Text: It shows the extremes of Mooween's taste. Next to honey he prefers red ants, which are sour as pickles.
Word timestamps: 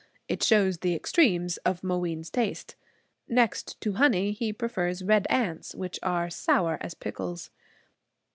It 0.27 0.41
shows 0.41 0.79
the 0.79 0.95
extremes 0.95 1.57
of 1.57 1.83
Mooween's 1.83 2.31
taste. 2.31 2.73
Next 3.27 3.79
to 3.81 3.93
honey 3.93 4.31
he 4.31 4.51
prefers 4.51 5.03
red 5.03 5.27
ants, 5.29 5.75
which 5.75 5.99
are 6.01 6.27
sour 6.27 6.79
as 6.81 6.95
pickles. 6.95 7.51